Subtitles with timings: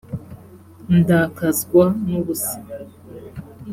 [0.99, 2.57] ndakazwa n’ubusa